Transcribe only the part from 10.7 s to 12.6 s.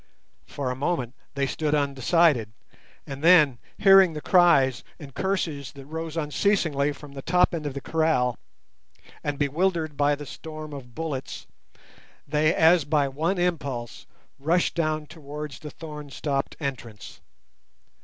of bullets, they